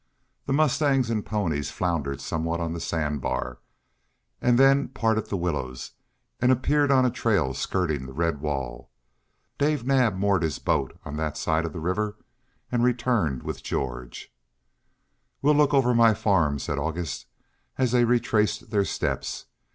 [0.47, 3.59] The mustangs and ponies floundered somewhat on the sand bar
[4.41, 5.91] and then parted the willows
[6.39, 8.89] and appeared on a trail skirting the red wall.
[9.59, 12.17] Dave Naab moored his boat on that side of the river,
[12.71, 14.33] and returned with George.
[15.43, 17.27] "We'll look over my farm," said August,
[17.77, 19.45] as they retraced their steps.